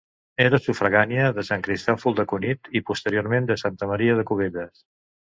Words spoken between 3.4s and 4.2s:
de Santa Maria